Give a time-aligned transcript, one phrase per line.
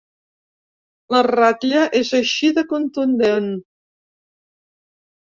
[1.15, 3.51] La ratlla és així de contundent.